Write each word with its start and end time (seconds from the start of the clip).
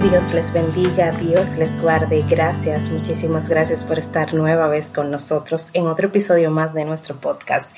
Dios 0.00 0.32
les 0.32 0.50
bendiga, 0.50 1.10
Dios 1.10 1.58
les 1.58 1.78
guarde. 1.82 2.24
Gracias, 2.26 2.88
muchísimas 2.88 3.50
gracias 3.50 3.84
por 3.84 3.98
estar 3.98 4.32
nueva 4.32 4.66
vez 4.66 4.88
con 4.88 5.10
nosotros 5.10 5.68
en 5.74 5.86
otro 5.86 6.06
episodio 6.06 6.50
más 6.50 6.72
de 6.72 6.86
nuestro 6.86 7.16
podcast. 7.16 7.70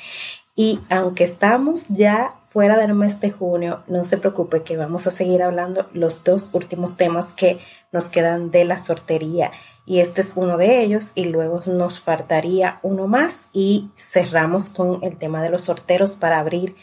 Y 0.54 0.78
aunque 0.88 1.24
estamos 1.24 1.88
ya 1.88 2.36
fuera 2.50 2.78
del 2.78 2.94
mes 2.94 3.20
de 3.20 3.32
junio, 3.32 3.82
no 3.88 4.04
se 4.04 4.18
preocupe 4.18 4.62
que 4.62 4.76
vamos 4.76 5.08
a 5.08 5.10
seguir 5.10 5.42
hablando 5.42 5.88
los 5.94 6.22
dos 6.22 6.54
últimos 6.54 6.96
temas 6.96 7.32
que 7.32 7.58
nos 7.90 8.08
quedan 8.08 8.52
de 8.52 8.66
la 8.66 8.78
sortería. 8.78 9.50
Y 9.84 9.98
este 9.98 10.20
es 10.20 10.34
uno 10.36 10.56
de 10.56 10.80
ellos 10.80 11.10
y 11.16 11.24
luego 11.24 11.60
nos 11.66 12.00
faltaría 12.00 12.78
uno 12.84 13.08
más 13.08 13.48
y 13.52 13.90
cerramos 13.96 14.68
con 14.68 15.00
el 15.02 15.18
tema 15.18 15.42
de 15.42 15.50
los 15.50 15.62
sorteros 15.62 16.12
para 16.12 16.38
abrir 16.38 16.76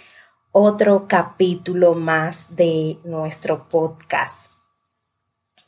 otro 0.52 1.06
capítulo 1.08 1.94
más 1.94 2.58
de 2.58 2.98
nuestro 3.06 3.70
podcast. 3.70 4.59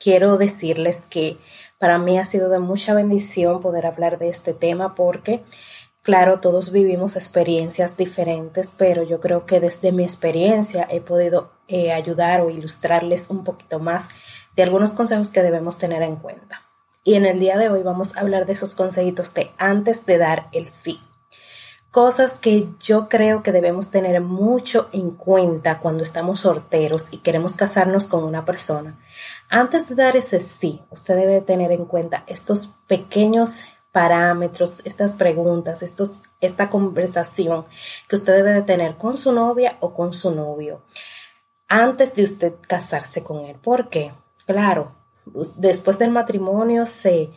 Quiero 0.01 0.37
decirles 0.37 1.05
que 1.09 1.37
para 1.77 1.99
mí 1.99 2.17
ha 2.17 2.25
sido 2.25 2.49
de 2.49 2.59
mucha 2.59 2.93
bendición 2.93 3.59
poder 3.59 3.85
hablar 3.85 4.17
de 4.17 4.29
este 4.29 4.53
tema 4.53 4.95
porque 4.95 5.43
Claro, 6.03 6.39
todos 6.39 6.71
vivimos 6.71 7.15
experiencias 7.15 7.95
diferentes, 7.95 8.73
pero 8.75 9.03
yo 9.03 9.19
creo 9.19 9.45
que 9.45 9.59
desde 9.59 9.91
mi 9.91 10.01
experiencia 10.01 10.87
he 10.89 10.99
podido 10.99 11.51
eh, 11.67 11.91
ayudar 11.91 12.41
o 12.41 12.49
ilustrarles 12.49 13.29
un 13.29 13.43
poquito 13.43 13.77
más 13.77 14.09
de 14.55 14.63
algunos 14.63 14.93
consejos 14.93 15.31
que 15.31 15.43
debemos 15.43 15.77
tener 15.77 16.01
en 16.01 16.15
cuenta. 16.15 16.63
Y 17.03 17.13
en 17.13 17.25
el 17.25 17.39
día 17.39 17.55
de 17.59 17.69
hoy 17.69 17.83
vamos 17.83 18.17
a 18.17 18.21
hablar 18.21 18.47
de 18.47 18.53
esos 18.53 18.73
consejitos 18.73 19.35
de 19.35 19.51
antes 19.59 20.07
de 20.07 20.17
dar 20.17 20.47
el 20.53 20.65
sí. 20.65 20.99
Cosas 21.91 22.33
que 22.33 22.69
yo 22.79 23.09
creo 23.09 23.43
que 23.43 23.51
debemos 23.51 23.91
tener 23.91 24.21
mucho 24.21 24.87
en 24.93 25.11
cuenta 25.11 25.79
cuando 25.79 26.03
estamos 26.03 26.39
solteros 26.39 27.11
y 27.11 27.17
queremos 27.17 27.57
casarnos 27.57 28.07
con 28.07 28.23
una 28.23 28.45
persona. 28.45 28.97
Antes 29.49 29.89
de 29.89 29.95
dar 29.95 30.15
ese 30.15 30.39
sí, 30.39 30.81
usted 30.89 31.15
debe 31.17 31.41
tener 31.41 31.73
en 31.73 31.83
cuenta 31.83 32.23
estos 32.27 32.75
pequeños 32.87 33.65
parámetros, 33.91 34.81
estas 34.85 35.13
preguntas, 35.13 35.83
estos, 35.83 36.21
esta 36.39 36.69
conversación 36.69 37.65
que 38.07 38.15
usted 38.15 38.35
debe 38.35 38.53
de 38.53 38.61
tener 38.61 38.95
con 38.95 39.17
su 39.17 39.33
novia 39.33 39.75
o 39.81 39.93
con 39.93 40.13
su 40.13 40.33
novio 40.33 40.81
antes 41.67 42.15
de 42.15 42.23
usted 42.23 42.53
casarse 42.67 43.23
con 43.23 43.45
él. 43.45 43.55
¿Por 43.61 43.89
qué? 43.89 44.13
Claro, 44.45 44.93
después 45.55 45.97
del 45.99 46.11
matrimonio 46.11 46.85
se, 46.85 47.31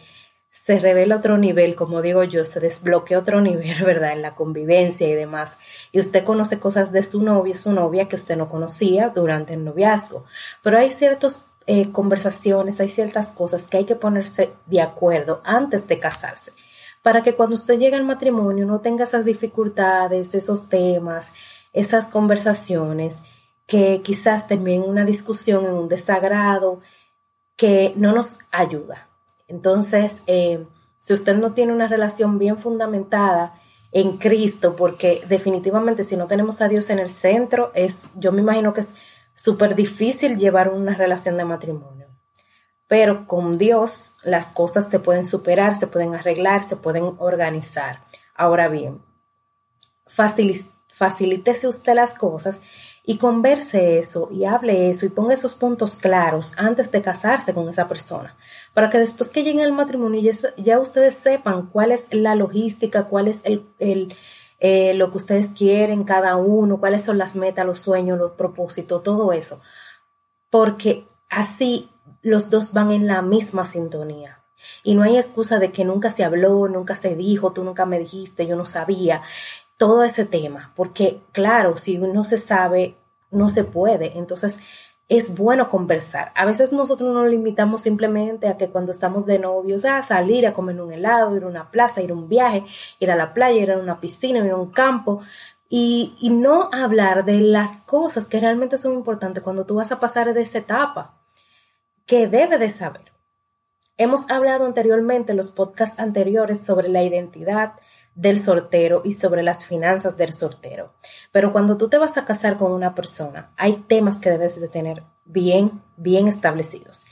se 0.54 0.78
revela 0.78 1.16
otro 1.16 1.36
nivel, 1.36 1.74
como 1.74 2.00
digo 2.00 2.22
yo, 2.22 2.44
se 2.44 2.60
desbloquea 2.60 3.18
otro 3.18 3.40
nivel, 3.42 3.84
¿verdad? 3.84 4.12
En 4.12 4.22
la 4.22 4.34
convivencia 4.34 5.08
y 5.08 5.14
demás. 5.14 5.58
Y 5.92 5.98
usted 5.98 6.24
conoce 6.24 6.60
cosas 6.60 6.92
de 6.92 7.02
su 7.02 7.22
novio, 7.22 7.54
su 7.54 7.72
novia 7.72 8.08
que 8.08 8.16
usted 8.16 8.36
no 8.36 8.48
conocía 8.48 9.10
durante 9.10 9.52
el 9.54 9.64
noviazgo. 9.64 10.24
Pero 10.62 10.78
hay 10.78 10.90
ciertos 10.90 11.46
eh, 11.66 11.90
conversaciones, 11.92 12.80
hay 12.80 12.88
ciertas 12.88 13.32
cosas 13.32 13.66
que 13.66 13.78
hay 13.78 13.84
que 13.84 13.96
ponerse 13.96 14.54
de 14.66 14.80
acuerdo 14.80 15.42
antes 15.44 15.86
de 15.88 15.98
casarse, 15.98 16.52
para 17.02 17.22
que 17.22 17.34
cuando 17.34 17.56
usted 17.56 17.78
llegue 17.78 17.96
al 17.96 18.04
matrimonio 18.04 18.64
no 18.64 18.80
tenga 18.80 19.04
esas 19.04 19.24
dificultades, 19.24 20.34
esos 20.34 20.68
temas, 20.68 21.32
esas 21.72 22.08
conversaciones 22.10 23.22
que 23.66 24.02
quizás 24.02 24.46
terminen 24.46 24.88
una 24.88 25.04
discusión, 25.04 25.66
en 25.66 25.72
un 25.72 25.88
desagrado, 25.88 26.80
que 27.56 27.92
no 27.96 28.12
nos 28.12 28.38
ayuda. 28.50 29.08
Entonces, 29.48 30.22
eh, 30.26 30.66
si 30.98 31.12
usted 31.12 31.36
no 31.36 31.52
tiene 31.52 31.72
una 31.72 31.86
relación 31.86 32.38
bien 32.38 32.56
fundamentada 32.56 33.54
en 33.92 34.16
Cristo, 34.18 34.74
porque 34.74 35.22
definitivamente 35.28 36.02
si 36.02 36.16
no 36.16 36.26
tenemos 36.26 36.60
a 36.60 36.68
Dios 36.68 36.90
en 36.90 36.98
el 36.98 37.10
centro, 37.10 37.70
es, 37.74 38.06
yo 38.14 38.32
me 38.32 38.40
imagino 38.40 38.74
que 38.74 38.80
es 38.80 38.94
súper 39.34 39.74
difícil 39.74 40.38
llevar 40.38 40.70
una 40.70 40.94
relación 40.94 41.36
de 41.36 41.44
matrimonio. 41.44 42.08
Pero 42.86 43.26
con 43.26 43.56
Dios 43.58 44.16
las 44.22 44.46
cosas 44.46 44.88
se 44.88 44.98
pueden 44.98 45.24
superar, 45.24 45.76
se 45.76 45.86
pueden 45.86 46.14
arreglar, 46.14 46.64
se 46.64 46.76
pueden 46.76 47.14
organizar. 47.18 48.00
Ahora 48.34 48.68
bien, 48.68 49.02
facilítese 50.06 51.68
usted 51.68 51.94
las 51.94 52.14
cosas 52.14 52.62
y 53.06 53.18
converse 53.18 53.98
eso 53.98 54.28
y 54.32 54.44
hable 54.44 54.88
eso 54.88 55.04
y 55.04 55.10
ponga 55.10 55.34
esos 55.34 55.54
puntos 55.54 55.96
claros 55.96 56.52
antes 56.56 56.90
de 56.90 57.02
casarse 57.02 57.52
con 57.52 57.68
esa 57.68 57.86
persona, 57.86 58.36
para 58.72 58.88
que 58.88 58.98
después 58.98 59.30
que 59.30 59.42
llegue 59.42 59.62
el 59.62 59.72
matrimonio 59.72 60.20
ya, 60.20 60.32
ya 60.56 60.80
ustedes 60.80 61.14
sepan 61.14 61.66
cuál 61.66 61.92
es 61.92 62.06
la 62.10 62.34
logística, 62.34 63.04
cuál 63.04 63.28
es 63.28 63.40
el, 63.44 63.66
el, 63.78 64.14
eh, 64.58 64.94
lo 64.94 65.10
que 65.10 65.18
ustedes 65.18 65.48
quieren 65.48 66.04
cada 66.04 66.36
uno, 66.36 66.80
cuáles 66.80 67.02
son 67.02 67.18
las 67.18 67.36
metas, 67.36 67.66
los 67.66 67.80
sueños, 67.80 68.18
los 68.18 68.32
propósitos, 68.32 69.02
todo 69.02 69.32
eso. 69.32 69.60
Porque 70.48 71.06
así 71.28 71.90
los 72.22 72.48
dos 72.48 72.72
van 72.72 72.90
en 72.90 73.06
la 73.06 73.20
misma 73.20 73.66
sintonía. 73.66 74.42
Y 74.82 74.94
no 74.94 75.02
hay 75.02 75.16
excusa 75.16 75.58
de 75.58 75.72
que 75.72 75.84
nunca 75.84 76.10
se 76.10 76.24
habló, 76.24 76.68
nunca 76.68 76.96
se 76.96 77.16
dijo, 77.16 77.52
tú 77.52 77.64
nunca 77.64 77.84
me 77.84 77.98
dijiste, 77.98 78.46
yo 78.46 78.56
no 78.56 78.64
sabía. 78.64 79.22
Todo 79.76 80.04
ese 80.04 80.24
tema, 80.24 80.72
porque 80.76 81.20
claro, 81.32 81.76
si 81.76 81.98
uno 81.98 82.24
se 82.24 82.38
sabe, 82.38 82.96
no 83.30 83.48
se 83.48 83.64
puede. 83.64 84.16
Entonces, 84.16 84.60
es 85.08 85.34
bueno 85.34 85.68
conversar. 85.68 86.32
A 86.34 86.46
veces 86.46 86.72
nosotros 86.72 87.12
nos 87.12 87.28
limitamos 87.28 87.82
simplemente 87.82 88.48
a 88.48 88.56
que 88.56 88.70
cuando 88.70 88.90
estamos 88.90 89.26
de 89.26 89.38
novios, 89.38 89.84
a 89.84 90.02
salir 90.02 90.46
a 90.46 90.54
comer 90.54 90.80
un 90.80 90.92
helado, 90.92 91.36
ir 91.36 91.44
a 91.44 91.48
una 91.48 91.70
plaza, 91.70 92.00
ir 92.02 92.10
a 92.10 92.14
un 92.14 92.28
viaje, 92.28 92.64
ir 92.98 93.10
a 93.10 93.16
la 93.16 93.34
playa, 93.34 93.60
ir 93.60 93.70
a 93.72 93.78
una 93.78 94.00
piscina, 94.00 94.44
ir 94.44 94.52
a 94.52 94.56
un 94.56 94.70
campo, 94.70 95.20
y, 95.68 96.14
y 96.20 96.30
no 96.30 96.70
hablar 96.72 97.24
de 97.24 97.40
las 97.40 97.82
cosas 97.82 98.28
que 98.28 98.40
realmente 98.40 98.78
son 98.78 98.94
importantes 98.94 99.42
cuando 99.42 99.66
tú 99.66 99.74
vas 99.74 99.92
a 99.92 100.00
pasar 100.00 100.32
de 100.32 100.42
esa 100.42 100.58
etapa, 100.58 101.20
que 102.06 102.26
debe 102.28 102.58
de 102.58 102.70
saber. 102.70 103.12
Hemos 103.96 104.30
hablado 104.30 104.66
anteriormente 104.66 105.32
en 105.32 105.36
los 105.36 105.52
podcasts 105.52 106.00
anteriores 106.00 106.60
sobre 106.60 106.88
la 106.88 107.02
identidad, 107.02 107.74
del 108.14 108.38
sortero 108.38 109.02
y 109.04 109.12
sobre 109.12 109.42
las 109.42 109.66
finanzas 109.66 110.16
del 110.16 110.32
sortero. 110.32 110.94
Pero 111.32 111.52
cuando 111.52 111.76
tú 111.76 111.88
te 111.88 111.98
vas 111.98 112.16
a 112.16 112.24
casar 112.24 112.56
con 112.56 112.72
una 112.72 112.94
persona, 112.94 113.52
hay 113.56 113.74
temas 113.74 114.20
que 114.20 114.30
debes 114.30 114.60
de 114.60 114.68
tener 114.68 115.02
bien, 115.24 115.82
bien 115.96 116.28
establecidos. 116.28 117.06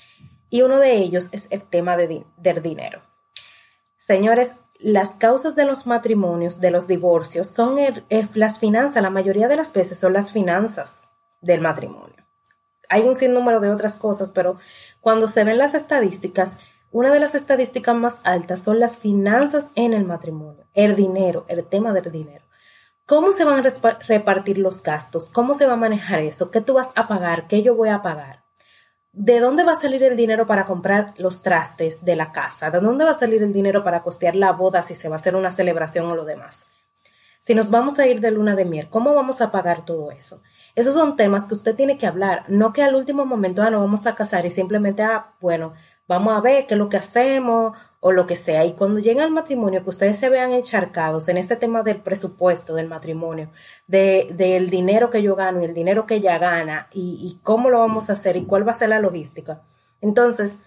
Y 0.48 0.62
uno 0.62 0.78
de 0.78 0.96
ellos 0.96 1.28
es 1.32 1.48
el 1.50 1.62
tema 1.62 1.96
de, 1.96 2.24
del 2.36 2.62
dinero. 2.62 3.02
Señores, 3.96 4.54
las 4.78 5.10
causas 5.10 5.54
de 5.54 5.64
los 5.64 5.86
matrimonios, 5.86 6.60
de 6.60 6.70
los 6.70 6.86
divorcios, 6.86 7.48
son 7.48 7.76
las 8.34 8.58
finanzas. 8.58 9.02
La 9.02 9.10
mayoría 9.10 9.48
de 9.48 9.56
las 9.56 9.72
veces 9.72 9.98
son 9.98 10.12
las 10.12 10.32
finanzas 10.32 11.08
del 11.40 11.60
matrimonio. 11.60 12.16
Hay 12.88 13.02
un 13.02 13.14
sinnúmero 13.14 13.60
de 13.60 13.70
otras 13.70 13.94
cosas, 13.94 14.30
pero 14.32 14.58
cuando 15.00 15.28
se 15.28 15.44
ven 15.44 15.56
las 15.56 15.74
estadísticas, 15.74 16.58
una 16.92 17.10
de 17.10 17.20
las 17.20 17.34
estadísticas 17.34 17.96
más 17.96 18.20
altas 18.24 18.60
son 18.60 18.78
las 18.78 18.98
finanzas 18.98 19.72
en 19.74 19.94
el 19.94 20.04
matrimonio, 20.04 20.66
el 20.74 20.94
dinero, 20.94 21.46
el 21.48 21.66
tema 21.66 21.92
del 21.94 22.12
dinero. 22.12 22.44
¿Cómo 23.06 23.32
se 23.32 23.44
van 23.44 23.64
a 23.64 23.98
repartir 24.06 24.58
los 24.58 24.82
gastos? 24.82 25.30
¿Cómo 25.30 25.54
se 25.54 25.66
va 25.66 25.72
a 25.72 25.76
manejar 25.76 26.20
eso? 26.20 26.50
¿Qué 26.50 26.60
tú 26.60 26.74
vas 26.74 26.92
a 26.94 27.08
pagar? 27.08 27.48
¿Qué 27.48 27.62
yo 27.62 27.74
voy 27.74 27.88
a 27.88 28.02
pagar? 28.02 28.44
¿De 29.10 29.40
dónde 29.40 29.64
va 29.64 29.72
a 29.72 29.76
salir 29.76 30.02
el 30.02 30.16
dinero 30.16 30.46
para 30.46 30.66
comprar 30.66 31.14
los 31.16 31.42
trastes 31.42 32.04
de 32.04 32.14
la 32.14 32.30
casa? 32.30 32.70
¿De 32.70 32.80
dónde 32.80 33.04
va 33.04 33.12
a 33.12 33.18
salir 33.18 33.42
el 33.42 33.52
dinero 33.52 33.82
para 33.82 34.02
costear 34.02 34.36
la 34.36 34.52
boda 34.52 34.82
si 34.82 34.94
se 34.94 35.08
va 35.08 35.16
a 35.16 35.16
hacer 35.16 35.34
una 35.34 35.50
celebración 35.50 36.06
o 36.06 36.14
lo 36.14 36.24
demás? 36.26 36.68
Si 37.40 37.54
nos 37.54 37.70
vamos 37.70 37.98
a 37.98 38.06
ir 38.06 38.20
de 38.20 38.30
luna 38.30 38.54
de 38.54 38.64
miel, 38.64 38.88
¿cómo 38.88 39.14
vamos 39.14 39.40
a 39.40 39.50
pagar 39.50 39.84
todo 39.84 40.12
eso? 40.12 40.42
Esos 40.76 40.94
son 40.94 41.16
temas 41.16 41.46
que 41.46 41.54
usted 41.54 41.74
tiene 41.74 41.98
que 41.98 42.06
hablar, 42.06 42.44
no 42.46 42.72
que 42.72 42.84
al 42.84 42.94
último 42.94 43.26
momento, 43.26 43.62
ah, 43.62 43.70
no 43.70 43.80
vamos 43.80 44.06
a 44.06 44.14
casar 44.14 44.46
y 44.46 44.50
simplemente, 44.50 45.02
ah, 45.02 45.34
bueno, 45.40 45.72
vamos 46.08 46.36
a 46.36 46.40
ver 46.40 46.66
qué 46.66 46.74
es 46.74 46.78
lo 46.78 46.88
que 46.88 46.96
hacemos 46.96 47.76
o 48.00 48.12
lo 48.12 48.26
que 48.26 48.36
sea. 48.36 48.64
Y 48.64 48.72
cuando 48.72 49.00
lleguen 49.00 49.22
al 49.22 49.30
matrimonio, 49.30 49.82
que 49.82 49.90
ustedes 49.90 50.18
se 50.18 50.28
vean 50.28 50.52
encharcados 50.52 51.28
en 51.28 51.38
ese 51.38 51.56
tema 51.56 51.82
del 51.82 52.00
presupuesto 52.00 52.74
del 52.74 52.88
matrimonio, 52.88 53.50
de, 53.86 54.28
del 54.34 54.70
dinero 54.70 55.10
que 55.10 55.22
yo 55.22 55.36
gano 55.36 55.62
y 55.62 55.64
el 55.64 55.74
dinero 55.74 56.06
que 56.06 56.16
ella 56.16 56.38
gana 56.38 56.88
y, 56.92 57.40
cómo 57.42 57.70
lo 57.70 57.78
vamos 57.78 58.10
a 58.10 58.14
hacer 58.14 58.36
y 58.36 58.44
cuál 58.44 58.66
va 58.66 58.72
a 58.72 58.76
ser 58.76 58.88
la 58.88 59.00
logística. 59.00 59.62
Entonces, 60.00 60.58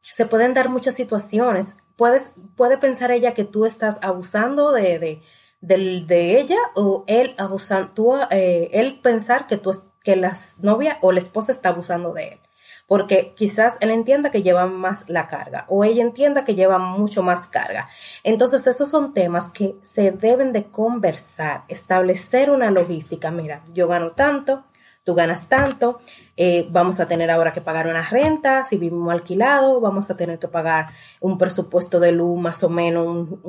se 0.00 0.26
pueden 0.26 0.54
dar 0.54 0.68
muchas 0.68 0.94
situaciones. 0.94 1.76
Puedes, 1.96 2.34
puede 2.56 2.76
pensar 2.76 3.10
ella 3.10 3.34
que 3.34 3.44
tú 3.44 3.64
estás 3.64 3.98
abusando 4.02 4.72
de, 4.72 5.22
de, 5.60 6.04
de, 6.06 6.40
ella 6.40 6.58
o 6.74 7.04
él 7.06 7.34
abusando, 7.38 8.28
eh, 8.30 8.68
él 8.72 9.00
pensar 9.02 9.46
que 9.46 9.56
tú, 9.56 9.72
que 10.02 10.16
la 10.16 10.36
novia 10.60 10.98
o 11.00 11.12
la 11.12 11.20
esposa 11.20 11.52
está 11.52 11.70
abusando 11.70 12.12
de 12.12 12.28
él 12.28 12.43
porque 12.86 13.32
quizás 13.34 13.76
él 13.80 13.90
entienda 13.90 14.30
que 14.30 14.42
lleva 14.42 14.66
más 14.66 15.08
la 15.08 15.26
carga 15.26 15.64
o 15.68 15.84
ella 15.84 16.02
entienda 16.02 16.44
que 16.44 16.54
lleva 16.54 16.78
mucho 16.78 17.22
más 17.22 17.48
carga. 17.48 17.88
Entonces, 18.22 18.66
esos 18.66 18.88
son 18.88 19.14
temas 19.14 19.50
que 19.50 19.76
se 19.80 20.10
deben 20.10 20.52
de 20.52 20.64
conversar, 20.64 21.64
establecer 21.68 22.50
una 22.50 22.70
logística. 22.70 23.30
Mira, 23.30 23.62
yo 23.72 23.88
gano 23.88 24.12
tanto, 24.12 24.64
tú 25.04 25.14
ganas 25.14 25.48
tanto, 25.48 25.98
eh, 26.36 26.66
vamos 26.70 26.98
a 26.98 27.06
tener 27.06 27.30
ahora 27.30 27.52
que 27.52 27.60
pagar 27.60 27.86
una 27.86 28.02
renta, 28.02 28.64
si 28.64 28.78
vivimos 28.78 29.12
alquilado, 29.12 29.80
vamos 29.80 30.10
a 30.10 30.16
tener 30.16 30.38
que 30.38 30.48
pagar 30.48 30.88
un 31.20 31.36
presupuesto 31.38 32.00
de 32.00 32.12
luz 32.12 32.38
más 32.38 32.64
o 32.64 32.70
menos 32.70 33.06
un, 33.06 33.40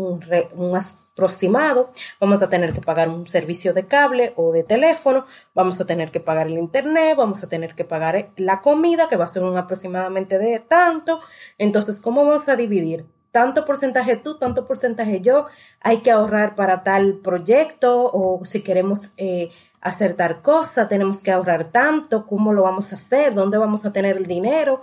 un, 0.53 0.75
aproximado, 0.75 1.91
vamos 2.19 2.43
a 2.43 2.49
tener 2.49 2.73
que 2.73 2.81
pagar 2.81 3.07
un 3.07 3.25
servicio 3.25 3.73
de 3.73 3.87
cable 3.87 4.33
o 4.35 4.51
de 4.51 4.63
teléfono, 4.63 5.25
vamos 5.53 5.79
a 5.79 5.85
tener 5.85 6.11
que 6.11 6.19
pagar 6.19 6.47
el 6.47 6.57
internet, 6.57 7.15
vamos 7.17 7.41
a 7.41 7.47
tener 7.47 7.73
que 7.73 7.85
pagar 7.85 8.31
la 8.35 8.61
comida, 8.61 9.07
que 9.07 9.15
va 9.15 9.23
a 9.23 9.29
ser 9.29 9.43
un 9.43 9.57
aproximadamente 9.57 10.37
de 10.37 10.59
tanto. 10.59 11.21
Entonces, 11.57 12.01
¿cómo 12.01 12.25
vamos 12.25 12.49
a 12.49 12.57
dividir? 12.57 13.05
tanto 13.35 13.65
porcentaje 13.65 14.15
tú, 14.15 14.37
tanto 14.37 14.65
porcentaje 14.65 15.19
yo, 15.19 15.45
hay 15.81 15.97
que 15.97 16.09
ahorrar 16.09 16.55
para 16.55 16.83
tal 16.83 17.15
proyecto 17.15 18.09
o 18.13 18.45
si 18.45 18.61
queremos 18.61 19.11
eh, 19.17 19.49
hacer 19.85 20.15
tal 20.15 20.41
cosa, 20.41 20.87
tenemos 20.87 21.21
que 21.21 21.31
ahorrar 21.31 21.67
tanto, 21.67 22.25
cómo 22.25 22.51
lo 22.51 22.63
vamos 22.63 22.91
a 22.91 22.95
hacer, 22.95 23.35
dónde 23.35 23.59
vamos 23.59 23.85
a 23.85 23.93
tener 23.93 24.17
el 24.17 24.25
dinero. 24.25 24.81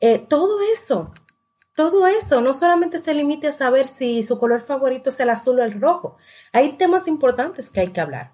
Eh, 0.00 0.18
todo 0.18 0.60
eso, 0.60 1.12
todo 1.76 2.08
eso, 2.08 2.40
no 2.40 2.52
solamente 2.52 2.98
se 2.98 3.14
limite 3.14 3.46
a 3.46 3.52
saber 3.52 3.86
si 3.86 4.24
su 4.24 4.40
color 4.40 4.60
favorito 4.60 5.10
es 5.10 5.20
el 5.20 5.30
azul 5.30 5.60
o 5.60 5.62
el 5.62 5.80
rojo. 5.80 6.16
Hay 6.52 6.72
temas 6.72 7.06
importantes 7.06 7.70
que 7.70 7.80
hay 7.80 7.88
que 7.92 8.00
hablar. 8.00 8.32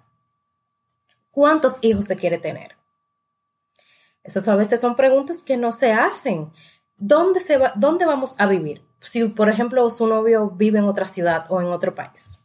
¿Cuántos 1.29 1.83
hijos 1.83 2.05
se 2.05 2.15
quiere 2.15 2.39
tener? 2.39 2.75
Esas 4.23 4.47
a 4.47 4.55
veces 4.55 4.81
son 4.81 4.95
preguntas 4.95 5.43
que 5.43 5.55
no 5.55 5.71
se 5.71 5.93
hacen. 5.93 6.51
¿Dónde, 6.97 7.41
se 7.41 7.57
va, 7.57 7.73
¿Dónde 7.75 8.05
vamos 8.05 8.33
a 8.39 8.47
vivir? 8.47 8.83
si, 9.01 9.23
por 9.25 9.49
ejemplo, 9.51 9.87
su 9.91 10.07
novio 10.07 10.49
vive 10.49 10.79
en 10.79 10.85
otra 10.85 11.07
ciudad 11.07 11.45
o 11.49 11.61
en 11.61 11.67
otro 11.67 11.93
país? 11.93 12.39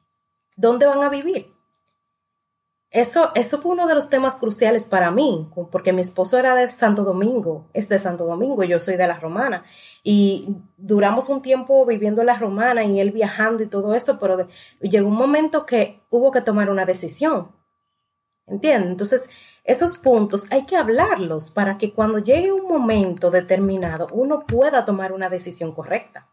¿Dónde 0.56 0.84
van 0.84 1.02
a 1.02 1.08
vivir? 1.08 1.51
Eso, 2.92 3.30
eso 3.34 3.58
fue 3.58 3.72
uno 3.72 3.86
de 3.86 3.94
los 3.94 4.10
temas 4.10 4.34
cruciales 4.36 4.84
para 4.84 5.10
mí, 5.10 5.48
porque 5.70 5.94
mi 5.94 6.02
esposo 6.02 6.38
era 6.38 6.54
de 6.54 6.68
Santo 6.68 7.04
Domingo, 7.04 7.70
es 7.72 7.88
de 7.88 7.98
Santo 7.98 8.26
Domingo, 8.26 8.64
yo 8.64 8.80
soy 8.80 8.96
de 8.96 9.06
la 9.06 9.18
Romana, 9.18 9.64
y 10.02 10.58
duramos 10.76 11.30
un 11.30 11.40
tiempo 11.40 11.86
viviendo 11.86 12.20
en 12.20 12.26
la 12.26 12.38
Romana 12.38 12.84
y 12.84 13.00
él 13.00 13.10
viajando 13.10 13.62
y 13.62 13.68
todo 13.68 13.94
eso, 13.94 14.18
pero 14.18 14.46
llegó 14.82 15.08
un 15.08 15.16
momento 15.16 15.64
que 15.64 16.02
hubo 16.10 16.30
que 16.30 16.42
tomar 16.42 16.68
una 16.68 16.84
decisión, 16.84 17.52
¿entiendes? 18.46 18.90
Entonces, 18.90 19.30
esos 19.64 19.96
puntos 19.96 20.44
hay 20.50 20.66
que 20.66 20.76
hablarlos 20.76 21.50
para 21.50 21.78
que 21.78 21.94
cuando 21.94 22.18
llegue 22.18 22.52
un 22.52 22.68
momento 22.68 23.30
determinado 23.30 24.08
uno 24.12 24.40
pueda 24.44 24.84
tomar 24.84 25.12
una 25.12 25.30
decisión 25.30 25.72
correcta 25.72 26.28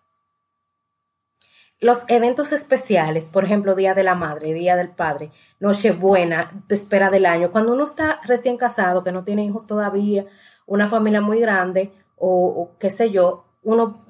los 1.81 2.09
eventos 2.09 2.51
especiales, 2.51 3.29
por 3.29 3.45
ejemplo, 3.45 3.73
Día 3.73 3.93
de 3.93 4.03
la 4.03 4.15
Madre, 4.15 4.53
Día 4.53 4.75
del 4.75 4.89
Padre, 4.89 5.31
Nochebuena, 5.59 6.63
espera 6.67 7.09
del 7.09 7.25
año, 7.25 7.51
cuando 7.51 7.73
uno 7.73 7.83
está 7.83 8.19
recién 8.25 8.57
casado, 8.57 9.03
que 9.03 9.13
no 9.13 9.23
tiene 9.23 9.45
hijos 9.45 9.65
todavía, 9.65 10.25
una 10.65 10.87
familia 10.87 11.21
muy 11.21 11.39
grande 11.39 11.93
o, 12.17 12.71
qué 12.79 12.89
sé 12.89 13.11
yo, 13.11 13.45
uno 13.63 14.05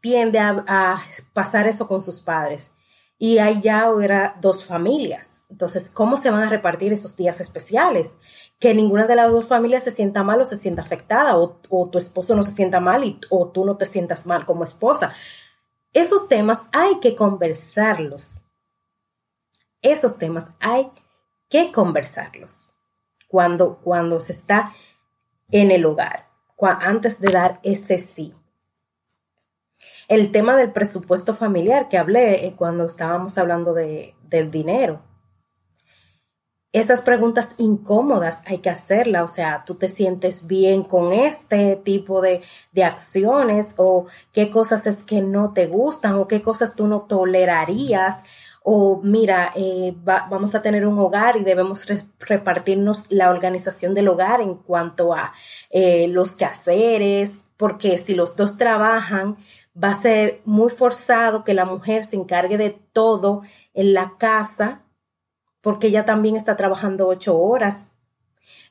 tiende 0.00 0.40
a, 0.40 1.02
pasar 1.32 1.66
eso 1.68 1.86
con 1.86 2.02
sus 2.02 2.20
padres. 2.20 2.74
Y 3.18 3.38
ahí 3.38 3.60
ya 3.60 3.88
hubiera 3.88 4.36
dos 4.40 4.64
familias. 4.64 5.46
Entonces, 5.48 5.90
¿cómo 5.90 6.16
se 6.16 6.30
van 6.30 6.42
a 6.42 6.50
repartir 6.50 6.92
esos 6.92 7.16
días 7.16 7.40
especiales? 7.40 8.16
Que 8.58 8.74
ninguna 8.74 9.06
de 9.06 9.14
las 9.14 9.30
dos 9.30 9.46
familias 9.46 9.84
se 9.84 9.92
sienta 9.92 10.24
mal 10.24 10.40
o 10.40 10.44
se 10.44 10.56
sienta 10.56 10.82
afectada, 10.82 11.36
o, 11.36 11.60
tu 11.88 11.98
esposo 11.98 12.34
no 12.34 12.42
se 12.42 12.50
sienta 12.50 12.80
mal 12.80 13.04
y, 13.04 13.20
o 13.30 13.48
tú 13.48 13.64
no 13.64 13.76
te 13.76 13.86
sientas 13.86 14.26
mal 14.26 14.44
como 14.44 14.64
esposa. 14.64 15.12
Esos 15.92 16.28
temas 16.28 16.62
hay 16.72 17.00
que 17.00 17.14
conversarlos. 17.14 18.38
Esos 19.82 20.18
temas 20.18 20.50
hay 20.60 20.90
que 21.48 21.70
conversarlos 21.72 22.68
cuando, 23.28 23.78
cuando 23.78 24.20
se 24.20 24.32
está 24.32 24.72
en 25.50 25.70
el 25.70 25.84
hogar, 25.84 26.28
antes 26.58 27.20
de 27.20 27.32
dar 27.32 27.60
ese 27.62 27.98
sí. 27.98 28.34
El 30.08 30.32
tema 30.32 30.56
del 30.56 30.72
presupuesto 30.72 31.34
familiar 31.34 31.88
que 31.88 31.98
hablé 31.98 32.46
eh, 32.46 32.54
cuando 32.56 32.84
estábamos 32.84 33.36
hablando 33.38 33.74
de, 33.74 34.14
del 34.22 34.50
dinero 34.50 35.02
esas 36.72 37.02
preguntas 37.02 37.54
incómodas 37.58 38.42
hay 38.46 38.58
que 38.58 38.70
hacerlas, 38.70 39.22
o 39.22 39.28
sea, 39.28 39.62
tú 39.64 39.74
te 39.74 39.88
sientes 39.88 40.46
bien 40.46 40.82
con 40.82 41.12
este 41.12 41.76
tipo 41.76 42.22
de, 42.22 42.40
acciones 42.82 43.74
o 43.76 44.06
qué 44.32 44.50
cosas 44.50 44.86
es 44.86 45.02
que 45.02 45.20
no 45.20 45.52
te 45.52 45.66
gustan 45.66 46.14
o 46.14 46.26
qué 46.26 46.40
cosas 46.40 46.74
tú 46.74 46.88
no 46.88 47.02
tolerarías 47.02 48.24
o 48.64 49.00
mira, 49.02 49.52
eh, 49.56 49.94
vamos 50.04 50.54
a 50.54 50.62
tener 50.62 50.86
un 50.86 50.98
hogar 50.98 51.36
y 51.36 51.44
debemos 51.44 51.86
repartirnos 52.20 53.10
la 53.10 53.30
organización 53.30 53.92
del 53.92 54.08
hogar 54.08 54.40
en 54.40 54.54
cuanto 54.54 55.14
a 55.14 55.32
eh, 55.70 56.06
los 56.08 56.36
quehaceres, 56.36 57.44
porque 57.56 57.98
si 57.98 58.14
los 58.14 58.36
dos 58.36 58.56
trabajan, 58.56 59.36
va 59.82 59.90
a 59.90 60.00
ser 60.00 60.42
muy 60.44 60.70
forzado 60.70 61.44
que 61.44 61.54
la 61.54 61.64
mujer 61.64 62.04
se 62.04 62.16
encargue 62.16 62.56
de 62.56 62.78
todo 62.92 63.42
en 63.74 63.94
la 63.94 64.14
casa 64.18 64.81
porque 65.62 65.86
ella 65.86 66.04
también 66.04 66.36
está 66.36 66.56
trabajando 66.56 67.08
ocho 67.08 67.38
horas. 67.38 67.88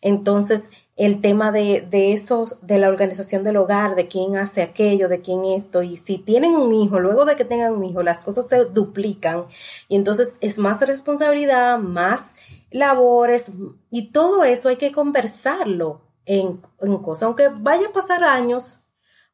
Entonces, 0.01 0.63
el 0.97 1.21
tema 1.21 1.51
de, 1.51 1.87
de 1.89 2.13
esos, 2.13 2.59
de 2.61 2.77
la 2.77 2.89
organización 2.89 3.43
del 3.43 3.57
hogar, 3.57 3.95
de 3.95 4.07
quién 4.07 4.35
hace 4.35 4.61
aquello, 4.61 5.07
de 5.07 5.21
quién 5.21 5.45
esto, 5.45 5.81
y 5.81 5.97
si 5.97 6.17
tienen 6.19 6.51
un 6.51 6.73
hijo, 6.75 6.99
luego 6.99 7.25
de 7.25 7.35
que 7.35 7.45
tengan 7.45 7.73
un 7.73 7.83
hijo, 7.83 8.03
las 8.03 8.19
cosas 8.19 8.47
se 8.47 8.65
duplican, 8.65 9.45
y 9.87 9.95
entonces 9.95 10.37
es 10.41 10.57
más 10.57 10.81
responsabilidad, 10.81 11.79
más 11.79 12.35
labores, 12.69 13.51
y 13.89 14.11
todo 14.11 14.43
eso 14.43 14.69
hay 14.69 14.75
que 14.75 14.91
conversarlo 14.91 16.01
en, 16.25 16.61
en 16.81 16.97
cosas, 16.97 17.23
aunque 17.23 17.47
vaya 17.47 17.87
a 17.87 17.93
pasar 17.93 18.23
años, 18.23 18.81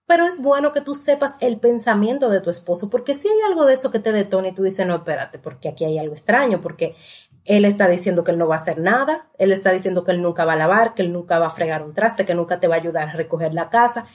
pero 0.06 0.26
es 0.26 0.42
bueno 0.42 0.72
que 0.72 0.80
tú 0.80 0.94
sepas 0.94 1.34
el 1.42 1.60
pensamiento 1.60 2.30
de 2.30 2.40
tu 2.40 2.50
esposo, 2.50 2.90
porque 2.90 3.14
si 3.14 3.28
hay 3.28 3.42
algo 3.46 3.66
de 3.66 3.74
eso 3.74 3.92
que 3.92 4.00
te 4.00 4.14
detona 4.14 4.48
y 4.48 4.54
tú 4.54 4.64
dices, 4.64 4.88
no, 4.88 4.96
espérate, 4.96 5.38
porque 5.38 5.68
aquí 5.68 5.84
hay 5.84 5.98
algo 5.98 6.14
extraño, 6.14 6.62
porque 6.62 6.96
él 7.48 7.66
está 7.66 7.88
diciendo 7.88 8.24
que 8.24 8.32
él 8.32 8.38
no 8.38 8.48
va 8.48 8.56
a 8.56 8.60
hacer 8.60 8.78
nada, 8.80 9.30
él 9.38 9.52
está 9.52 9.72
diciendo 9.72 10.04
que 10.04 10.12
él 10.12 10.22
nunca 10.22 10.46
va 10.46 10.54
a 10.54 10.58
lavar, 10.58 10.94
que 10.94 11.02
él 11.02 11.14
nunca 11.14 11.40
va 11.40 11.48
a 11.48 11.50
fregar 11.50 11.82
un 11.82 11.94
traste, 11.94 12.26
que 12.26 12.36
nunca 12.36 12.60
te 12.60 12.68
va 12.68 12.76
a 12.76 12.80
ayudar 12.80 13.10
a 13.10 13.14
recoger 13.14 13.54
la 13.54 13.70
casa, 13.70 14.06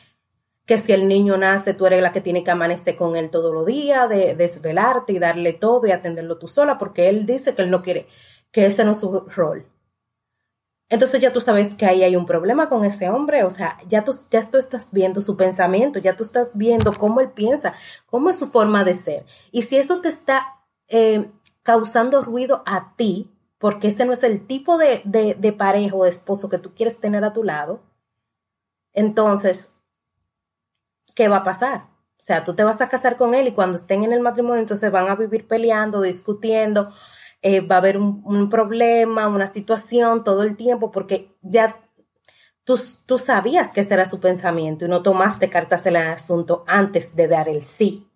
que 0.66 0.78
si 0.78 0.92
el 0.92 1.08
niño 1.08 1.36
nace, 1.38 1.74
tú 1.74 1.86
eres 1.86 2.02
la 2.02 2.12
que 2.12 2.20
tiene 2.20 2.44
que 2.44 2.50
amanecer 2.50 2.94
con 2.94 3.16
él 3.16 3.30
todos 3.30 3.52
los 3.52 3.66
días, 3.66 4.08
de 4.08 4.36
desvelarte 4.36 5.14
y 5.14 5.18
darle 5.18 5.54
todo 5.54 5.86
y 5.86 5.90
atenderlo 5.92 6.38
tú 6.38 6.46
sola, 6.46 6.78
porque 6.78 7.08
él 7.08 7.26
dice 7.26 7.54
que 7.54 7.62
él 7.62 7.70
no 7.70 7.82
quiere, 7.82 8.06
que 8.50 8.66
ese 8.66 8.84
no 8.84 8.92
es 8.92 9.00
su 9.00 9.20
rol. 9.20 9.66
Entonces 10.90 11.22
ya 11.22 11.32
tú 11.32 11.40
sabes 11.40 11.74
que 11.74 11.86
ahí 11.86 12.02
hay 12.02 12.16
un 12.16 12.26
problema 12.26 12.68
con 12.68 12.84
ese 12.84 13.08
hombre, 13.08 13.44
o 13.44 13.50
sea, 13.50 13.78
ya 13.88 14.04
tú, 14.04 14.12
ya 14.30 14.42
tú 14.42 14.58
estás 14.58 14.92
viendo 14.92 15.22
su 15.22 15.38
pensamiento, 15.38 15.98
ya 15.98 16.14
tú 16.16 16.22
estás 16.22 16.50
viendo 16.54 16.92
cómo 16.92 17.20
él 17.20 17.30
piensa, 17.30 17.72
cómo 18.04 18.28
es 18.28 18.36
su 18.36 18.46
forma 18.46 18.84
de 18.84 18.92
ser. 18.92 19.24
Y 19.52 19.62
si 19.62 19.78
eso 19.78 20.02
te 20.02 20.10
está 20.10 20.44
eh, 20.88 21.30
causando 21.62 22.22
ruido 22.22 22.62
a 22.66 22.94
ti, 22.96 23.30
porque 23.58 23.88
ese 23.88 24.04
no 24.04 24.12
es 24.12 24.22
el 24.22 24.46
tipo 24.46 24.78
de, 24.78 25.02
de, 25.04 25.34
de 25.34 25.52
pareja 25.52 25.94
o 25.96 26.04
de 26.04 26.10
esposo 26.10 26.48
que 26.48 26.58
tú 26.58 26.74
quieres 26.74 26.98
tener 26.98 27.24
a 27.24 27.32
tu 27.32 27.44
lado, 27.44 27.82
entonces, 28.92 29.74
¿qué 31.14 31.28
va 31.28 31.38
a 31.38 31.44
pasar? 31.44 31.92
O 32.22 32.24
sea, 32.24 32.44
tú 32.44 32.54
te 32.54 32.62
vas 32.62 32.80
a 32.80 32.88
casar 32.88 33.16
con 33.16 33.34
él 33.34 33.48
y 33.48 33.52
cuando 33.52 33.76
estén 33.76 34.04
en 34.04 34.12
el 34.12 34.20
matrimonio, 34.20 34.60
entonces 34.60 34.92
van 34.92 35.08
a 35.08 35.16
vivir 35.16 35.48
peleando, 35.48 36.02
discutiendo, 36.02 36.92
eh, 37.42 37.60
va 37.60 37.76
a 37.76 37.78
haber 37.78 37.98
un, 37.98 38.48
problema, 38.48 39.26
una 39.26 39.46
situación 39.46 40.22
todo 40.22 40.44
el 40.44 40.56
tiempo, 40.56 40.92
porque 40.92 41.34
ya 41.42 41.80
tú, 42.64 42.80
tú 43.06 43.18
sabías 43.18 43.72
que 43.72 43.80
ese 43.80 43.94
era 43.94 44.06
su 44.06 44.20
pensamiento 44.20 44.84
y 44.84 44.88
no 44.88 45.02
tomaste 45.02 45.50
cartas 45.50 45.84
en 45.86 45.96
el 45.96 46.08
asunto 46.12 46.64
antes 46.68 47.16
de 47.16 47.26
dar 47.26 47.48
el 47.48 47.62
sí. 47.62 48.08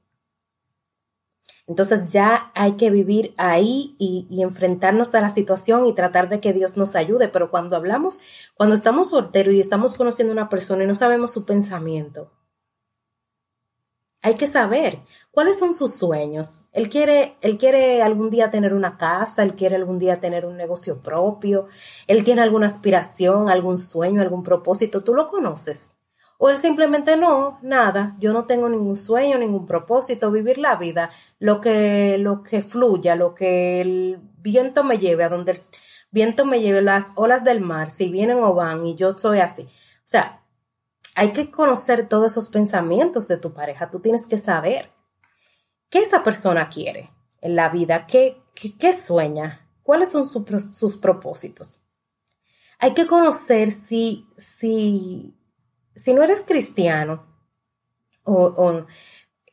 Entonces 1.66 2.12
ya 2.12 2.52
hay 2.54 2.76
que 2.76 2.90
vivir 2.90 3.34
ahí 3.36 3.96
y, 3.98 4.26
enfrentarnos 4.42 5.14
a 5.14 5.20
la 5.20 5.30
situación 5.30 5.86
y 5.86 5.94
tratar 5.94 6.28
de 6.28 6.40
que 6.40 6.52
Dios 6.52 6.76
nos 6.76 6.94
ayude. 6.94 7.28
Pero 7.28 7.50
cuando 7.50 7.76
hablamos, 7.76 8.20
cuando 8.54 8.74
estamos 8.74 9.10
solteros 9.10 9.54
y 9.54 9.60
estamos 9.60 9.96
conociendo 9.96 10.32
a 10.32 10.34
una 10.34 10.48
persona 10.48 10.84
y 10.84 10.86
no 10.86 10.94
sabemos 10.94 11.32
su 11.32 11.44
pensamiento, 11.44 12.30
hay 14.22 14.34
que 14.34 14.46
saber 14.46 15.00
cuáles 15.30 15.58
son 15.58 15.72
sus 15.72 15.94
sueños. 15.94 16.64
Él 16.72 16.88
quiere, 16.88 17.36
él 17.40 17.58
quiere 17.58 18.02
algún 18.02 18.30
día 18.30 18.50
tener 18.50 18.72
una 18.74 18.96
casa, 18.96 19.42
él 19.42 19.54
quiere 19.54 19.76
algún 19.76 19.98
día 19.98 20.20
tener 20.20 20.46
un 20.46 20.56
negocio 20.56 21.00
propio, 21.00 21.66
él 22.06 22.24
tiene 22.24 22.42
alguna 22.42 22.66
aspiración, 22.66 23.48
algún 23.48 23.78
sueño, 23.78 24.22
algún 24.22 24.42
propósito. 24.42 25.04
¿Tú 25.04 25.14
lo 25.14 25.28
conoces? 25.28 25.95
O 26.38 26.50
él 26.50 26.58
simplemente 26.58 27.16
no, 27.16 27.58
nada, 27.62 28.14
yo 28.18 28.32
no 28.32 28.44
tengo 28.44 28.68
ningún 28.68 28.96
sueño, 28.96 29.38
ningún 29.38 29.66
propósito, 29.66 30.30
vivir 30.30 30.58
la 30.58 30.76
vida, 30.76 31.10
lo 31.38 31.60
que, 31.60 32.18
lo 32.18 32.42
que 32.42 32.60
fluya, 32.60 33.14
lo 33.14 33.34
que 33.34 33.80
el 33.80 34.20
viento 34.38 34.84
me 34.84 34.98
lleve, 34.98 35.24
a 35.24 35.28
donde 35.30 35.52
el 35.52 35.58
viento 36.10 36.44
me 36.44 36.60
lleve, 36.60 36.82
las 36.82 37.12
olas 37.14 37.42
del 37.42 37.60
mar, 37.60 37.90
si 37.90 38.10
vienen 38.10 38.38
o 38.42 38.54
van, 38.54 38.84
y 38.86 38.94
yo 38.94 39.16
soy 39.16 39.38
así. 39.38 39.62
O 39.62 40.08
sea, 40.08 40.42
hay 41.14 41.32
que 41.32 41.50
conocer 41.50 42.08
todos 42.08 42.32
esos 42.32 42.48
pensamientos 42.48 43.26
de 43.26 43.38
tu 43.38 43.54
pareja. 43.54 43.90
Tú 43.90 44.00
tienes 44.00 44.26
que 44.26 44.36
saber 44.36 44.90
qué 45.88 46.00
esa 46.00 46.22
persona 46.22 46.68
quiere 46.68 47.10
en 47.40 47.56
la 47.56 47.70
vida, 47.70 48.06
qué, 48.06 48.42
qué, 48.54 48.92
sueña, 48.92 49.66
cuáles 49.82 50.10
son 50.10 50.28
sus 50.28 50.96
propósitos. 50.96 51.80
hay 52.78 52.92
que 52.92 53.06
conocer 53.06 53.72
si, 53.72 54.26
si, 54.36 55.35
si 55.96 56.14
no 56.14 56.22
eres 56.22 56.42
cristiano 56.42 57.26
o, 58.22 58.86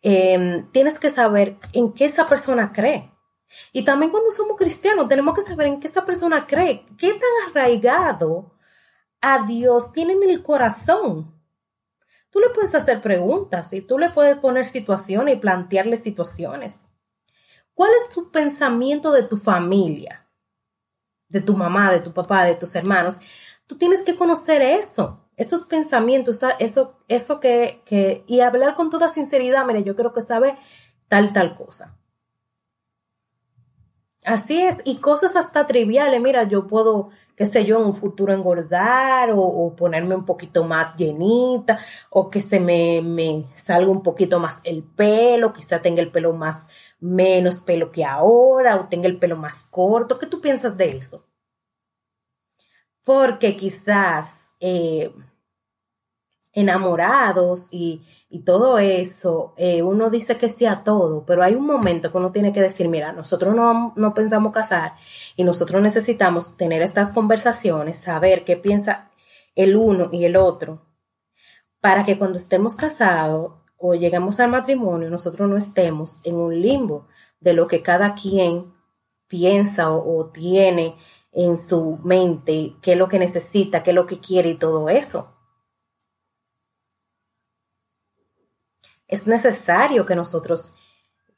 em, 0.02 0.70
tienes 0.72 1.00
que 1.00 1.10
saber 1.10 1.58
en 1.72 1.94
qué 1.94 2.06
esa 2.06 2.26
persona 2.26 2.72
cree. 2.72 3.12
Y 3.72 3.84
también 3.84 4.12
cuando 4.12 4.32
somos 4.32 4.58
cristianos 4.58 5.08
tenemos 5.08 5.34
que 5.36 5.42
saber 5.42 5.68
en 5.68 5.80
qué 5.80 5.88
esa 5.88 6.06
persona 6.06 6.46
cree, 6.46 6.86
qué 6.98 7.14
tan 7.14 7.50
arraigado 7.50 8.54
a 9.22 9.46
Dios 9.46 9.94
tiene 9.94 10.14
en 10.14 10.30
el 10.30 10.44
corazón. 10.44 11.34
Tú 12.30 12.40
le 12.40 12.50
puedes 12.50 12.74
hacer 12.76 13.00
preguntas 13.00 13.72
y 13.74 13.82
tú 13.82 13.98
le 13.98 14.10
puedes 14.10 14.38
poner 14.38 14.66
situaciones 14.66 15.36
y 15.36 15.40
plantearle 15.40 15.98
situaciones. 15.98 16.84
¿Cuál 17.74 17.92
es 18.02 18.14
tu 18.14 18.32
pensamiento 18.32 19.12
de 19.12 19.24
tu 19.24 19.38
familia? 19.38 20.28
De 21.30 21.42
tu 21.42 21.56
mamá, 21.56 21.92
de 21.92 22.00
tu 22.00 22.12
papá, 22.12 22.44
de 22.44 22.56
tus 22.56 22.76
hermanos. 22.76 23.18
Tú 23.68 23.78
tienes 23.78 24.02
que 24.02 24.16
conocer 24.16 24.62
eso, 24.62 25.23
esos 25.38 25.64
pensamientos, 25.66 26.42
eso, 26.60 26.98
eso 27.08 27.40
que, 27.40 27.82
que, 27.86 28.24
y 28.28 28.42
hablar 28.42 28.76
con 28.76 28.90
toda 28.90 29.10
sinceridad, 29.10 29.66
mire, 29.66 29.84
yo 29.84 29.96
creo 29.96 30.14
que 30.14 30.22
sabe 30.22 30.56
tal, 31.08 31.34
tal 31.34 31.56
cosa. 31.56 31.98
Así 34.26 34.62
es, 34.62 34.78
y 34.86 34.98
cosas 34.98 35.36
hasta 35.36 35.66
triviales, 35.66 36.22
mira, 36.22 36.44
yo 36.44 36.68
puedo 36.68 37.10
qué 37.36 37.46
sé 37.46 37.66
yo, 37.66 37.80
en 37.80 37.86
un 37.86 37.96
futuro 37.96 38.34
engordar 38.34 39.32
o, 39.36 39.76
ponerme 39.76 40.16
un 40.16 40.26
poquito 40.26 40.64
más 40.64 40.96
llenita 40.96 41.80
o 42.10 42.30
que 42.30 42.42
se 42.42 42.60
me, 42.60 43.02
me, 43.02 43.46
salga 43.56 43.92
un 43.92 44.04
poquito 44.04 44.40
más 44.40 44.62
el 44.64 44.84
pelo, 44.84 45.54
quizá 45.54 45.82
tenga 45.82 46.02
el 46.02 46.12
pelo 46.12 46.34
más, 46.34 46.68
menos 47.00 47.56
pelo 47.60 47.92
que 47.92 48.06
ahora 48.06 48.78
o 48.78 48.88
tenga 48.88 49.08
el 49.08 49.18
pelo 49.20 49.38
más 49.38 49.66
corto. 49.70 50.20
¿Qué 50.20 50.28
tú 50.28 50.42
piensas 50.42 50.78
de 50.78 50.98
eso? 50.98 51.26
Porque 53.04 53.56
quizás 53.56 54.43
eh, 54.66 55.14
enamorados 56.54 57.68
y, 57.72 58.02
todo 58.46 58.80
eso, 58.80 59.54
eh, 59.58 59.84
uno 59.84 60.10
dice 60.10 60.38
que 60.38 60.48
sí 60.50 60.66
a 60.66 60.84
todo, 60.84 61.26
pero 61.26 61.44
hay 61.44 61.54
un 61.54 61.66
momento 61.66 62.12
que 62.12 62.18
uno 62.18 62.32
tiene 62.32 62.54
que 62.54 62.62
decir, 62.62 62.88
mira, 62.88 63.12
nosotros 63.12 63.54
no, 63.54 63.94
no 63.96 64.14
pensamos 64.14 64.54
casar 64.54 64.94
y 65.36 65.44
nosotros 65.44 65.82
necesitamos 65.82 66.56
tener 66.56 66.82
estas 66.82 67.12
conversaciones, 67.12 67.98
saber 67.98 68.46
qué 68.46 68.56
piensa 68.56 69.10
el 69.56 69.76
uno 69.76 70.10
y 70.14 70.24
el 70.26 70.38
otro, 70.38 70.86
para 71.82 72.04
que 72.06 72.18
cuando 72.18 72.38
estemos 72.38 72.76
casados 72.76 73.54
o 73.78 73.96
lleguemos 73.96 74.40
al 74.40 74.50
matrimonio, 74.50 75.10
nosotros 75.10 75.50
no 75.50 75.58
estemos 75.58 76.22
en 76.24 76.38
un 76.38 76.62
limbo 76.62 77.08
de 77.42 77.54
lo 77.54 77.68
que 77.68 77.82
cada 77.82 78.16
quien 78.16 78.74
piensa 79.28 79.92
o 79.92 80.28
tiene 80.32 80.96
en 81.34 81.58
su 81.58 82.00
mente, 82.04 82.76
qué 82.82 82.94
es 82.94 82.98
lo 82.98 83.08
que 83.08 83.20
necesita, 83.20 83.84
qué 83.84 83.92
es 83.92 83.96
lo 83.96 84.06
que 84.06 84.20
quiere 84.20 84.50
y 84.50 84.56
todo 84.56 84.90
eso. 84.90 85.34
es 89.14 89.28
necesario 89.28 90.08
que 90.08 90.16
nosotros 90.16 90.74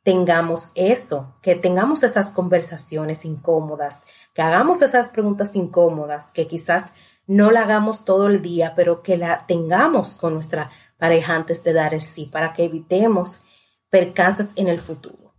tengamos 0.02 0.72
eso, 0.76 1.36
que 1.42 1.56
tengamos 1.56 2.04
esas 2.04 2.32
conversaciones 2.32 3.26
incómodas, 3.26 4.06
que 4.34 4.42
hagamos 4.42 4.82
esas 4.82 5.10
preguntas 5.10 5.58
incómodas, 5.58 6.32
que 6.32 6.48
quizás 6.48 6.94
no 7.28 7.52
la 7.52 7.64
hagamos 7.64 8.06
todo 8.06 8.28
el 8.28 8.42
día, 8.42 8.74
pero 8.78 9.04
que 9.04 9.18
la 9.18 9.46
tengamos 9.46 10.16
con 10.16 10.36
nuestra 10.36 10.70
pareja 10.98 11.36
antes 11.36 11.66
de 11.66 11.74
dar 11.74 11.94
el 11.94 12.00
sí, 12.00 12.28
para 12.28 12.54
que 12.54 12.64
evitemos 12.64 13.44
percances 13.90 14.54
en 14.56 14.70
el 14.70 14.80
futuro. 14.80 15.34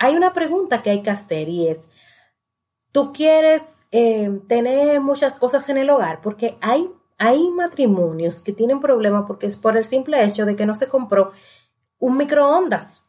Hay 0.00 0.16
una 0.16 0.32
pregunta 0.32 0.82
que 0.82 0.90
hay 0.90 1.02
que 1.02 1.10
hacer 1.10 1.48
y 1.48 1.68
es, 1.68 1.88
¿tú 2.98 3.12
quieres 3.12 3.62
eh, 3.92 4.40
tener 4.48 5.00
muchas 5.00 5.38
cosas 5.38 5.68
en 5.68 5.78
el 5.78 5.88
hogar? 5.88 6.20
Porque 6.20 6.56
hay 6.60 6.90
hay 7.16 7.48
matrimonios 7.50 8.42
que 8.42 8.52
tienen 8.52 8.80
problemas 8.80 9.24
porque 9.24 9.46
es 9.46 9.56
por 9.56 9.76
el 9.76 9.84
simple 9.84 10.24
hecho 10.24 10.44
de 10.44 10.56
que 10.56 10.66
no 10.66 10.74
se 10.74 10.88
compró 10.88 11.30
un 12.00 12.16
microondas. 12.16 13.04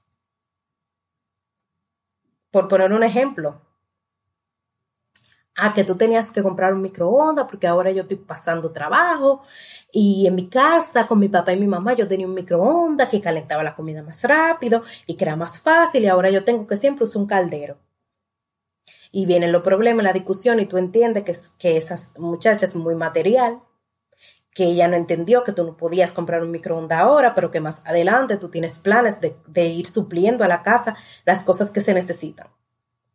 Por 2.51 2.67
poner 2.67 2.93
un 2.93 3.01
ejemplo. 3.01 3.61
Ah, 5.55 5.73
que 5.73 5.83
tú 5.83 5.95
tenías 5.95 6.29
que 6.31 6.43
comprar 6.43 6.71
un 6.75 6.83
microondas 6.83 7.47
porque 7.49 7.65
ahora 7.65 7.89
yo 7.89 8.03
estoy 8.03 8.17
pasando 8.17 8.71
trabajo 8.71 9.41
y 9.91 10.27
en 10.27 10.35
mi 10.35 10.49
casa 10.49 11.07
con 11.07 11.17
mi 11.17 11.29
papá 11.29 11.53
y 11.53 11.59
mi 11.59 11.67
mamá 11.67 11.93
yo 11.93 12.07
tenía 12.07 12.27
un 12.27 12.35
microondas 12.35 13.09
que 13.09 13.21
calentaba 13.21 13.63
la 13.63 13.75
comida 13.75 14.03
más 14.03 14.23
rápido 14.23 14.83
y 15.07 15.15
que 15.15 15.25
era 15.25 15.35
más 15.35 15.59
fácil 15.59 16.03
y 16.03 16.07
ahora 16.07 16.29
yo 16.29 16.43
tengo 16.43 16.67
que 16.67 16.77
siempre 16.77 17.05
usar 17.05 17.21
un 17.23 17.27
caldero. 17.27 17.88
Y 19.11 19.25
vienen 19.25 19.51
los 19.51 19.63
problemas, 19.63 20.03
la 20.03 20.13
discusión 20.13 20.59
y 20.59 20.65
tú 20.65 20.77
entiendes 20.77 21.23
que, 21.23 21.35
que 21.57 21.77
esas 21.77 22.17
muchachas 22.17 22.75
muy 22.75 22.95
material 22.95 23.61
que 24.59 24.65
ella 24.65 24.87
no 24.87 24.95
entendió 24.95 25.43
que 25.43 25.53
tú 25.53 25.63
no 25.63 25.77
podías 25.77 26.11
comprar 26.11 26.41
un 26.41 26.51
microondas 26.51 26.99
ahora, 26.99 27.33
pero 27.33 27.51
que 27.51 27.61
más 27.61 27.81
adelante 27.85 28.37
tú 28.37 28.49
tienes 28.49 28.79
planes 28.79 29.17
de, 29.21 29.65
ir 29.67 29.87
supliendo 29.87 30.43
a 30.43 30.47
la 30.47 30.63
casa 30.63 30.97
las 31.25 31.43
cosas 31.43 31.69
que 31.69 31.81
se 31.81 31.93
necesitan. 31.93 32.47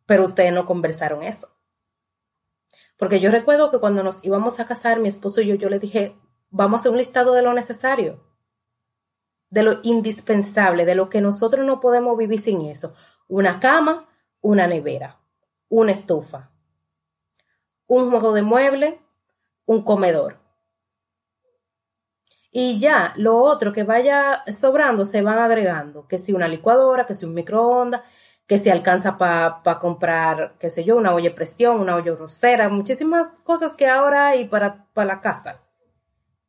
Pero 0.05 0.23
ustedes 0.23 0.53
no 0.53 0.65
conversaron 0.65 1.23
eso. 1.23 1.49
Porque 2.97 3.19
yo 3.19 3.29
recuerdo 3.29 3.69
que 3.69 3.79
cuando 3.79 4.01
nos 4.01 4.23
íbamos 4.23 4.59
a 4.59 4.65
casar, 4.65 4.99
mi 4.99 5.07
esposo 5.07 5.41
y 5.41 5.47
yo, 5.47 5.55
yo 5.55 5.69
le 5.69 5.79
dije, 5.79 6.15
vamos 6.49 6.79
a 6.79 6.81
hacer 6.81 6.91
un 6.91 6.97
listado 6.97 7.33
de 7.33 7.41
lo 7.41 7.53
necesario, 7.53 8.23
de 9.49 9.63
lo 9.63 9.79
indispensable, 9.83 10.85
de 10.85 10.95
lo 10.95 11.09
que 11.09 11.21
nosotros 11.21 11.65
no 11.65 11.79
podemos 11.79 12.17
vivir 12.17 12.39
sin 12.39 12.61
eso. 12.61 12.95
Una 13.27 13.59
cama, 13.59 14.07
una 14.41 14.65
nevera, 14.65 15.19
una 15.69 15.91
estufa, 15.91 16.51
un 17.87 18.09
juego 18.09 18.33
de 18.33 18.41
mueble, 18.41 19.01
un 19.65 19.83
comedor 19.83 20.45
y 22.57 22.79
ya, 22.79 23.11
lo 23.17 23.35
otro 23.35 23.73
que 23.73 23.83
vaya 23.83 24.41
sobrando 24.47 25.05
se 25.05 25.21
van 25.21 25.39
agregando, 25.39 26.07
que 26.07 26.17
si 26.17 26.31
una 26.31 26.47
licuadora, 26.47 27.05
que 27.05 27.13
si 27.13 27.25
un 27.25 27.33
microondas, 27.33 27.99
que 28.47 28.57
si 28.57 28.69
alcanza 28.69 29.17
para 29.17 29.77
comprar, 29.77 30.55
qué 30.57 30.69
sé 30.69 30.85
yo, 30.85 30.95
una 30.95 31.13
olla 31.13 31.31
de 31.31 31.35
presión, 31.35 31.81
una 31.81 31.97
olla 31.97 32.15
rosera, 32.15 32.69
muchísimas 32.69 33.41
cosas 33.41 33.73
que 33.75 33.87
ahora 33.89 34.27
hay 34.27 34.45
para, 34.45 34.85
para 34.93 35.15
la 35.15 35.19
casa. 35.19 35.63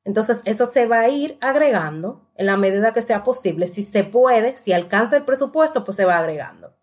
Entonces, 0.05 0.43
eso 0.45 0.67
se 0.67 0.87
va 0.87 1.01
a 1.01 1.09
ir 1.09 1.39
agregando 1.41 2.31
en 2.37 2.47
la 2.47 2.57
medida 2.57 2.93
que 2.93 3.03
sea 3.03 3.25
posible. 3.25 3.67
Si 3.67 3.83
se 3.83 4.05
puede, 4.05 4.55
si 4.55 4.73
alcanza 4.73 5.17
el 5.17 5.25
presupuesto, 5.25 5.83
pues 5.83 5.97
se 5.97 6.05
va 6.05 6.19
agregando. 6.19 6.76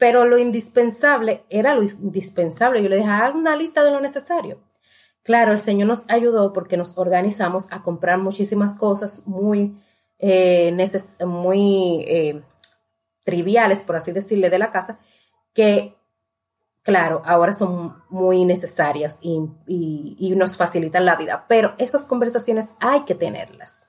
Pero 0.00 0.24
lo 0.24 0.38
indispensable 0.38 1.44
era 1.50 1.74
lo 1.74 1.82
indispensable. 1.82 2.82
Yo 2.82 2.88
le 2.88 2.96
dije, 2.96 3.08
haga 3.08 3.36
una 3.36 3.54
lista 3.54 3.84
de 3.84 3.90
lo 3.90 4.00
necesario. 4.00 4.58
Claro, 5.22 5.52
el 5.52 5.58
Señor 5.58 5.88
nos 5.88 6.06
ayudó 6.08 6.54
porque 6.54 6.78
nos 6.78 6.96
organizamos 6.96 7.66
a 7.70 7.82
comprar 7.82 8.16
muchísimas 8.16 8.74
cosas 8.74 9.26
muy, 9.26 9.78
eh, 10.18 10.74
muy 11.26 12.06
eh, 12.08 12.42
triviales, 13.24 13.82
por 13.82 13.96
así 13.96 14.12
decirle, 14.12 14.48
de 14.48 14.58
la 14.58 14.70
casa, 14.70 14.98
que, 15.52 15.98
claro, 16.82 17.20
ahora 17.26 17.52
son 17.52 18.02
muy 18.08 18.46
necesarias 18.46 19.20
y, 19.22 19.38
y 19.66 20.34
nos 20.34 20.56
facilitan 20.56 21.04
la 21.04 21.16
vida. 21.16 21.44
Pero 21.46 21.74
esas 21.76 22.06
conversaciones 22.06 22.72
hay 22.80 23.02
que 23.02 23.14
tenerlas. 23.14 23.84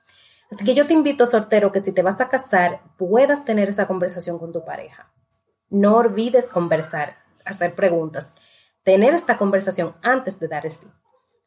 Así 0.50 0.66
que 0.66 0.74
yo 0.74 0.86
te 0.86 0.92
invito, 0.92 1.24
sortero, 1.24 1.72
que 1.72 1.80
si 1.80 1.92
te 1.92 2.02
vas 2.02 2.20
a 2.20 2.28
casar, 2.28 2.82
puedas 2.98 3.46
tener 3.46 3.70
esa 3.70 3.86
conversación 3.86 4.38
con 4.38 4.52
tu 4.52 4.62
pareja. 4.66 5.10
No 5.72 5.96
olvides 5.96 6.48
conversar, 6.48 7.16
hacer 7.46 7.74
preguntas, 7.74 8.34
tener 8.84 9.14
esta 9.14 9.38
conversación 9.38 9.94
antes 10.02 10.38
de 10.38 10.46
dar 10.46 10.66
el 10.66 10.72
sí. 10.72 10.86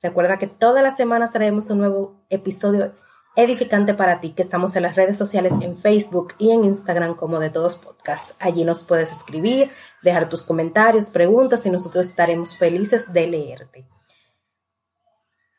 Recuerda 0.02 0.40
que 0.40 0.48
todas 0.48 0.84
las 0.84 0.98
semanas 0.98 1.30
traemos 1.30 1.70
un 1.70 1.78
nuevo 1.78 2.26
episodio 2.32 2.96
edificante 3.36 3.94
para 3.94 4.22
ti, 4.22 4.32
que 4.32 4.42
estamos 4.42 4.76
en 4.76 4.82
las 4.82 4.96
redes 4.96 5.16
sociales 5.16 5.54
en 5.62 5.78
Facebook 5.78 6.34
y 6.40 6.50
en 6.50 6.64
Instagram 6.64 7.14
como 7.16 7.38
de 7.38 7.52
todos 7.52 7.76
podcasts. 7.76 8.36
Allí 8.40 8.64
nos 8.64 8.84
puedes 8.84 9.12
escribir, 9.12 9.70
dejar 10.02 10.28
tus 10.28 10.42
comentarios, 10.42 11.12
preguntas 11.12 11.64
y 11.68 11.70
nosotros 11.70 12.08
estaremos 12.08 12.58
felices 12.58 13.14
de 13.14 13.28
leerte. 13.28 13.88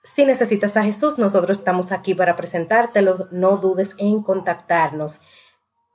Si 0.02 0.24
necesitas 0.24 0.76
a 0.76 0.82
Jesús, 0.82 1.20
nosotros 1.20 1.58
estamos 1.58 1.92
aquí 1.92 2.14
para 2.14 2.34
presentártelo. 2.34 3.28
No 3.30 3.58
dudes 3.58 3.94
en 3.98 4.24
contactarnos. 4.24 5.20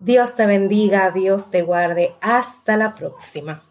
Dios 0.02 0.36
te 0.36 0.48
bendiga, 0.48 1.12
Dios 1.12 1.52
te 1.52 1.62
guarde. 1.62 2.14
Hasta 2.22 2.76
la 2.76 2.96
próxima. 2.96 3.62